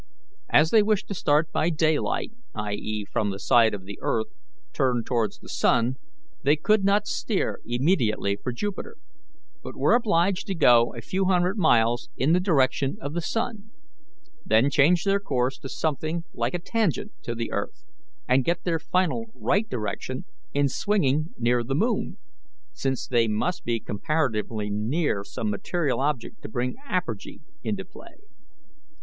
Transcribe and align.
As 0.49 0.71
they 0.71 0.81
wished 0.81 1.07
to 1.09 1.13
start 1.13 1.51
by 1.51 1.69
daylight 1.69 2.31
i. 2.55 2.73
e., 2.73 3.05
from 3.05 3.29
the 3.29 3.37
side 3.37 3.75
of 3.75 3.85
the 3.85 3.99
earth 4.01 4.29
turned 4.73 5.05
towards 5.05 5.37
the 5.37 5.47
sun 5.47 5.97
they 6.41 6.55
could 6.55 6.83
not 6.83 7.05
steer 7.05 7.59
immediately 7.67 8.35
for 8.35 8.51
Jupiter, 8.51 8.97
but 9.61 9.75
were 9.77 9.93
obliged 9.93 10.47
to 10.47 10.55
go 10.55 10.91
a 10.95 11.01
few 11.01 11.25
hundred 11.25 11.55
miles 11.55 12.09
in 12.17 12.33
the 12.33 12.39
direction 12.39 12.97
of 12.99 13.13
the 13.13 13.21
sun, 13.21 13.69
then 14.43 14.71
change 14.71 15.03
their 15.03 15.19
course 15.19 15.59
to 15.59 15.69
something 15.69 16.23
like 16.33 16.55
a 16.55 16.59
tangent 16.59 17.11
to 17.21 17.35
the 17.35 17.51
earth, 17.51 17.85
and 18.27 18.43
get 18.43 18.63
their 18.63 18.79
final 18.79 19.29
right 19.35 19.69
direction 19.69 20.25
in 20.51 20.67
swinging 20.67 21.27
near 21.37 21.63
the 21.63 21.75
moon, 21.75 22.17
since 22.73 23.05
they 23.07 23.27
must 23.27 23.63
be 23.63 23.79
comparatively 23.79 24.71
near 24.71 25.23
some 25.23 25.51
material 25.51 25.99
object 25.99 26.41
to 26.41 26.49
bring 26.49 26.75
apergy 26.89 27.41
into 27.61 27.85
play. 27.85 28.15